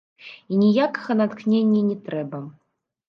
[0.23, 2.39] І ніякага натхнення не трэба.